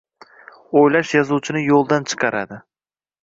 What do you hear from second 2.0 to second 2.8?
chiqaradi.